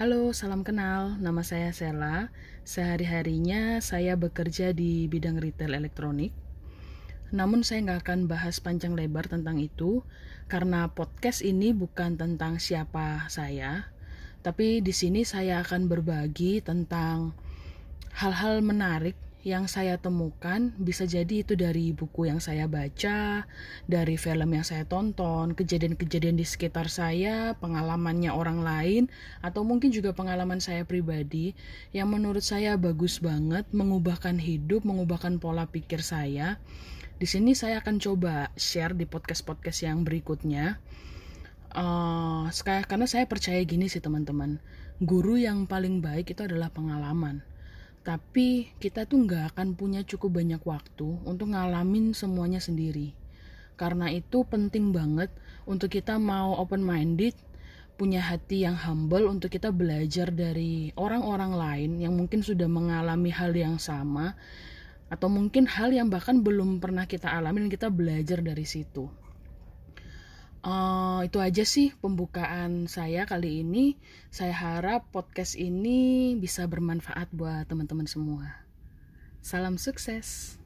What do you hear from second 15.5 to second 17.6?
akan berbagi tentang